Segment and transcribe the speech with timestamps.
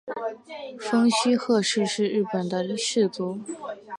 [0.79, 3.39] 蜂须贺氏是日本的氏族。